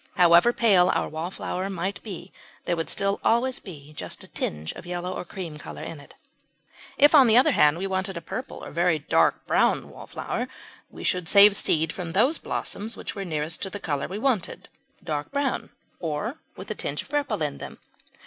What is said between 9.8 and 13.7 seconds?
Wallflower, we should save seed from those blossoms which were nearest to